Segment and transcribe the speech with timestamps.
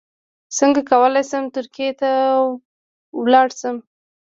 [0.57, 2.11] څنګه کولی شم ترکیې ته
[3.31, 3.77] لاړ شم